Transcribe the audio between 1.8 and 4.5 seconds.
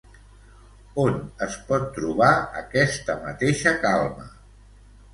trobar aquesta mateixa calma?